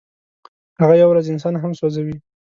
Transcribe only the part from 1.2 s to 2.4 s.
انسان هم سوځوي.